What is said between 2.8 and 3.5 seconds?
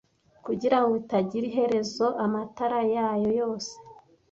yayo